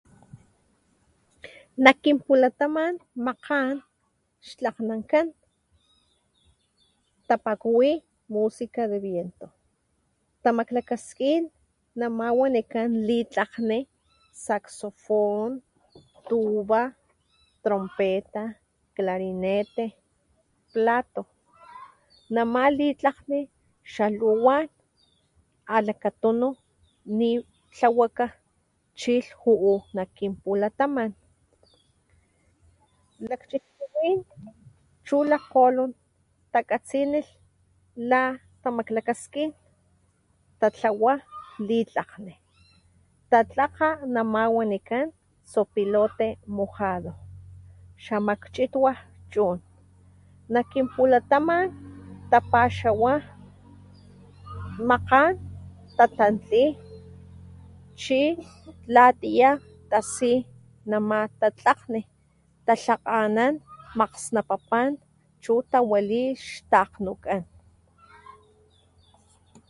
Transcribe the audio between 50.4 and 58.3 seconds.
nak kin pulataman tapaxawa, makgan tatantli chi